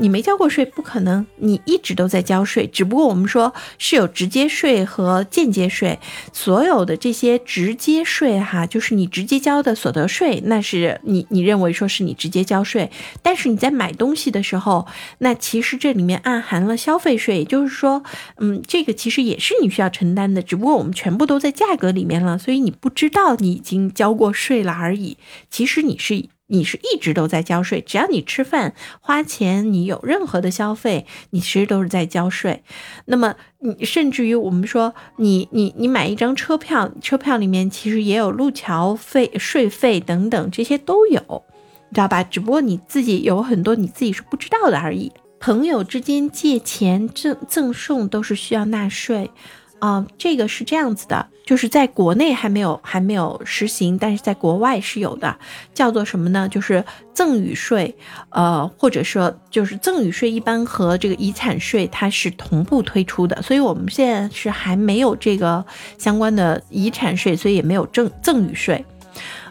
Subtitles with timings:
[0.00, 2.66] 你没交过税，不可能你一直都在交税。
[2.66, 5.98] 只不过我们说是有直接税和间接税，
[6.32, 12.90] 所有的这些直接税哈，就是你直接交的所得税，那是你你认为说是你直接交税。
[13.22, 14.86] 但是你在买东西的时候，
[15.18, 18.02] 那其实这里面暗含了消费税，也就是说，
[18.38, 25.18] 嗯，这个其实也是你需要承担的，只不过我们全部都在价格里面了，所以你不知道你已经交过税了而已。
[25.50, 26.28] 其实你是。
[26.50, 32.62] 你是一直都在交税，只要你吃饭花钱，你有任何的消费，你其实都是在交税。
[33.06, 41.44] 那么你甚至于我们说，你你你买一张车票，车票里面其实也有路桥费、税费等等，这些都有，
[41.88, 42.22] 你知道吧？
[42.22, 45.12] 只不过你自己有很多你自己是不知道的而已。
[45.38, 49.30] 朋友之间借钱赠赠送都是需要纳税。
[49.80, 55.36] 啊，这个是这样子的，就是在国内还没有还没有实行，但是在国外是有的，
[55.74, 56.48] 叫做什么呢？
[56.48, 57.96] 就是赠与税，
[58.28, 65.64] 呃，或者说就是赠与税一般和这个遗产税它是同步推出的，所以我们现在是还没有这个
[65.98, 68.84] 相关的遗产税，所以也没有赠赠与税。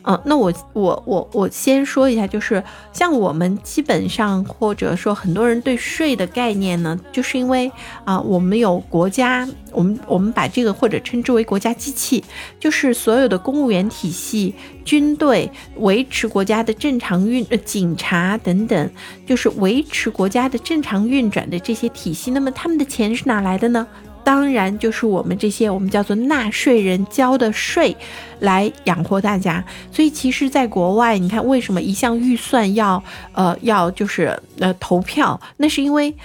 [0.03, 7.71] 嗯，那我我我我先说一下，就是像我们基本上或者说很多人对税的概念呢，就是因为
[8.05, 12.23] 啊，我们有国家，我们我们把这个或者称之为国家机器，
[12.59, 14.55] 就是所有的公务员体系、
[14.85, 18.89] 军队维持国家的正常运，呃，警察等等，
[19.25, 22.31] 就是维持国家的正常运转的这些体系。
[22.31, 23.85] 那么他们的钱是哪来的呢？
[24.29, 27.97] 当然就是我们这些我们叫做纳税人交的税。
[28.39, 35.37] 来养活大家，所以其实，在国外，你看为什么一项预算要呃要就是呃投票？
[35.57, 36.15] 那是因为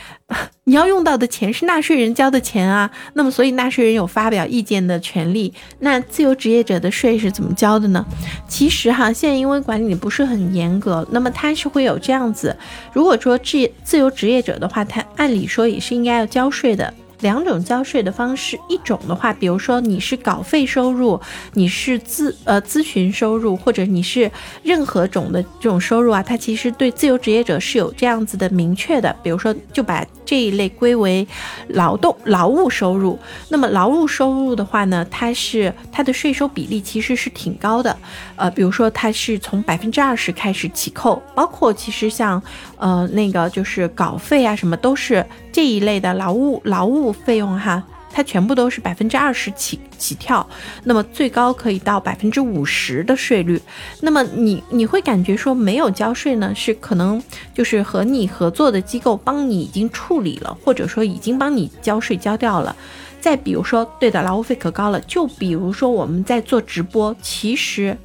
[0.63, 2.89] 你要用到的钱是纳税人交的钱啊。
[3.15, 5.53] 那么，所以纳税人有发表意见的权利。
[5.81, 8.07] 那自由职业者的税是怎么交的呢？
[8.47, 12.57] 其实哈，现在因为管理不是很严格，那么他是会有这样子：
[12.93, 16.95] 如果说自自由职业者的话，他按理说也是应该要交税的。
[17.25, 21.19] 两种交税的方式，一种的话，比如说你是稿费收入，
[21.55, 24.31] 你是咨呃咨询收入，或者你是
[24.63, 31.27] 任何种的这种收入啊，它其实对自由职业者是有这样子的明确的，比如说就把这一类归为
[31.69, 33.19] 劳动劳务收入。
[33.49, 37.97] 那么劳务收入的话呢，它是它的税收比例其实是挺高的，
[38.37, 42.43] 呃，比如说它是从百分之二十开始起扣，包括其实像
[42.77, 47.14] 呃那个就是稿费啊什么都是这一类的劳务劳务。
[47.25, 50.47] 费用哈，它全部都是百分之二十起起跳，
[50.83, 53.61] 那么最高可以到百分之五十的税率。
[54.01, 57.23] 那么你你会感觉说没有交税呢，是可能
[57.55, 62.75] 就是和你合作的机构帮你已经处理了，或者说已经帮你交税交掉了。
[63.21, 65.01] 再比如说，对的，劳务费可高了。
[65.01, 67.97] 就比如说我们在做直播，其实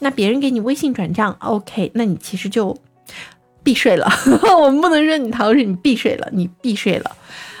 [0.00, 2.76] 那别人给你微信转账，OK，那你其实就
[3.62, 4.10] 避税了。
[4.60, 7.16] 我们不能说你逃税，你避税了，你避税了。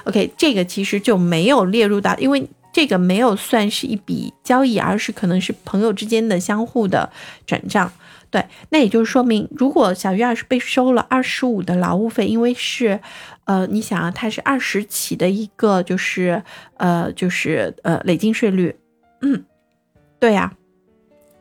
[0.06, 7.10] OK，这个其实就没有列入到，因为这个没有算是一笔交易，而是可能是朋友之间的相互的
[7.44, 7.92] 转账。
[8.30, 13.00] 对，那也就是说明，如果小于二是被收了二十五的劳务费，因为是，
[13.46, 16.40] 呃，你想啊，它是二十起的一个，就是
[16.76, 18.76] 呃，就是呃累进税率，
[19.22, 19.44] 嗯，
[20.20, 20.52] 对呀，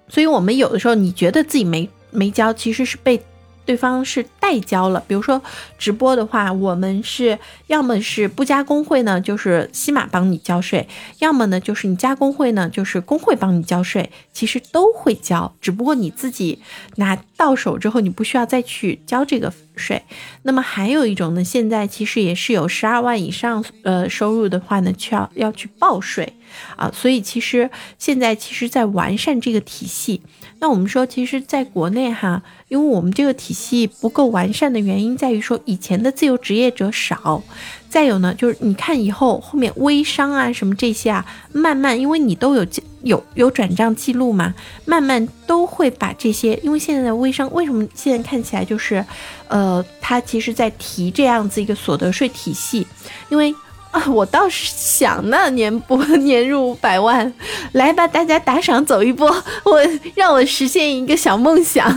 [0.08, 3.22] 所以我们有的时候你觉得自己没没交，其实是被。
[3.66, 5.42] 对方是代交了，比如说
[5.78, 7.38] 直播的话，我们是
[7.68, 10.88] 要么是不加工会呢，就是西马帮你交税；
[11.20, 14.12] 要么呢就是你加工会呢，就是工会帮你交税。
[14.32, 16.62] 其实都会交，只不过你自己
[16.98, 20.02] 拿到手之后，你不需要再去交这个税。
[20.44, 26.34] 那么还有一种呢，现在其实也是有十二万以上呃收入的话呢，需要要去报税
[26.76, 26.92] 啊。
[26.94, 30.22] 所以其实现在其实在完善这个体系。
[30.60, 32.42] 那我们说，其实在国内哈。
[32.68, 37.44] 因为我们这个体系不够完善的原因在于说，以前的自由职业者少，
[37.90, 42.66] 再有呢，就是你看以后后面微商啊什么这些啊，慢慢因为你都有
[43.04, 44.54] 有有转账记录嘛，
[44.86, 49.06] 慢慢都会把这些，因为现在的微商为什么现在看起来就是，
[49.48, 52.86] 呃，他其实在提这样子一个所得税体系，
[53.30, 53.54] 因为。
[53.96, 57.32] 啊，我倒是想呢，年播年入百万，
[57.72, 59.26] 来吧，大家打赏走一波，
[59.64, 59.80] 我
[60.16, 61.88] 让我实现一个小梦想。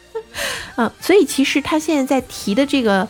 [0.76, 3.06] 啊，所以其实他现在在提的这个。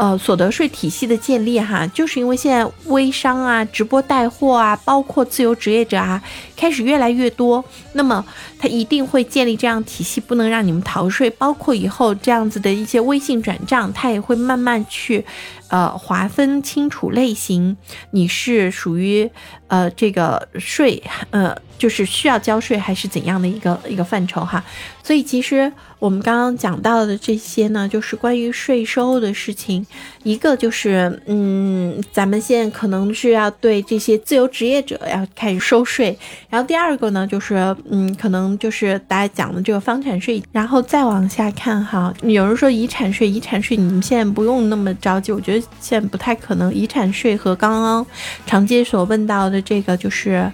[0.00, 6.22] 呃，所得税体系的建立哈，就是因为现在微商啊、直播带货啊，包括自由职业者啊，
[6.56, 7.62] 开始越来越多，
[7.92, 8.24] 那么
[8.58, 11.28] 他一定会建立这样体系，不能让你们逃税。
[11.28, 15.26] 包括以后这样子的一些微信转账，他也会慢慢去，
[15.68, 17.76] 呃，划分清楚类型，
[18.12, 19.30] 你是属于
[19.70, 24.62] 呃这个税，呃，就是需要交税还是怎样的一个一个范畴哈。
[25.02, 29.84] 所以其实我们刚刚讲到的这些呢，就是关于税收的事情。
[30.22, 36.16] 一个就是，嗯，咱们现在可能是要对这些自由职业者要开始收税，
[36.50, 48.06] 然后第二个呢，就是，嗯，可能就是大家讲的这个房产税，然后再往下看哈，有人说遗产税，遗产税你们现在不用那么着急，我觉得现在不太可能，遗产税和刚刚
[48.46, 50.52] 常接所问到的这个就是。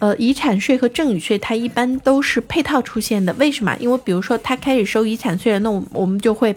[0.00, 3.74] 呃，遗产税和赠与税它一般都是配套出现的，为什么？
[3.78, 6.54] 因为比如说他开始收遗产税了，那我我们就会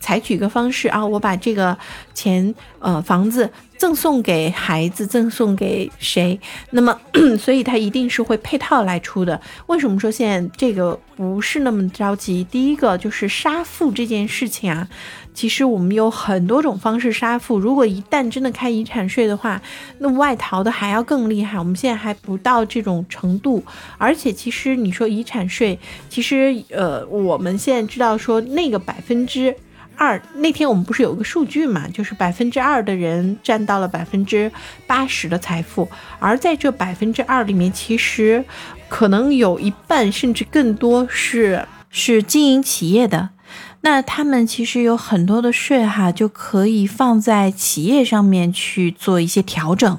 [0.00, 1.78] 采取一个方式啊，我把这个
[2.12, 3.48] 钱呃房子。
[3.80, 6.38] 赠送给孩子，赠送给谁？
[6.72, 7.00] 那么，
[7.40, 9.40] 所以他一定是会配套来出的。
[9.68, 12.44] 为什么说现在这个不是那么着急？
[12.44, 14.86] 第一个就是杀父这件事情啊，
[15.32, 17.58] 其实我们有很多种方式杀父。
[17.58, 19.62] 如果一旦真的开遗产税的话，
[20.00, 21.58] 那外逃的还要更厉害。
[21.58, 23.64] 我们现在还不到这种程度，
[23.96, 25.78] 而且其实你说遗产税，
[26.10, 29.56] 其实呃，我们现在知道说那个百分之。
[30.00, 34.50] 二那天我们不是有个数据嘛，就是百分之二的人占到了百分之
[34.86, 35.86] 八十的财富，
[36.18, 38.42] 而在这百分之二里面，其实
[38.88, 43.28] 可能有一半甚至更多是是经营企业的，
[43.82, 49.98] 那他们其实有很多的税哈，就可以放在企业上面去做一些调整，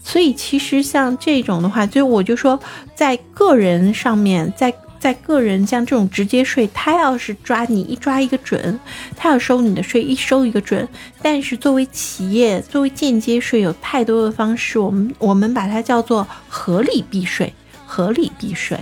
[0.00, 2.60] 所以其实像这种的话，就我就说
[2.94, 4.72] 在个人上面，在。
[5.06, 8.76] 在个人像这种直接税，他要是抓你一抓一个准，
[9.16, 10.88] 他要收你的税一收一个准。
[11.22, 17.54] 但是作为企业，作为间接税，有太多的方式，我们我们把它叫做合理避税，
[17.86, 18.76] 合理避税。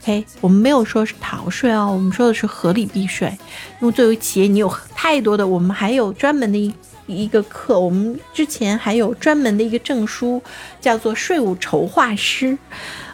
[0.00, 3.36] OK，我们没有说是逃税哦，我们说的是合理避税。
[3.82, 6.72] 因为作为企业，你有太多的，我们还有专门的一
[7.14, 10.42] 一个课，我们之前还有专门的一个证书，
[10.80, 12.56] 叫做税务筹划师。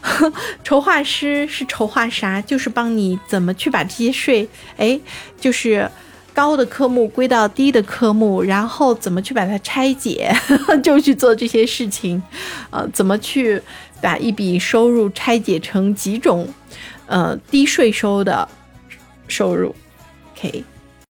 [0.62, 2.40] 筹划师是筹划啥？
[2.42, 4.46] 就是帮你怎么去把这些税，
[4.76, 5.00] 哎，
[5.40, 5.90] 就是
[6.34, 10.30] 高的科目归到低的科目，然后怎么去把它拆解，
[10.82, 12.22] 就去做这些事情。
[12.70, 13.62] 呃，怎么去
[14.02, 16.46] 把一笔收入拆解成几种，
[17.06, 18.46] 呃，低税收的
[19.26, 19.74] 收入
[20.34, 20.64] ？OK。